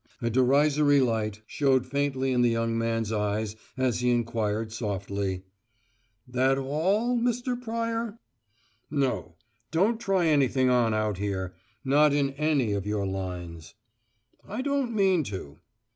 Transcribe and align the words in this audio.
A 0.19 0.31
derisory 0.31 0.99
light 0.99 1.43
showed 1.45 1.85
faintly 1.85 2.31
in 2.31 2.41
the 2.41 2.49
younger 2.49 2.73
man's 2.73 3.11
eyes 3.11 3.55
as 3.77 3.99
he 3.99 4.09
inquired, 4.09 4.71
softly: 4.71 5.43
"That 6.27 6.57
all, 6.57 7.15
Mr. 7.15 7.55
Pryor?" 7.55 8.17
"No. 8.89 9.35
Don't 9.69 9.99
try 9.99 10.25
anything 10.25 10.71
on 10.71 10.95
out 10.95 11.19
here. 11.19 11.53
Not 11.85 12.13
in 12.13 12.31
any 12.31 12.71
of 12.73 12.87
your 12.87 13.05
lines." 13.05 13.75
"I 14.47 14.63
don't 14.63 14.91
mean 14.95 15.23
to." 15.25 15.59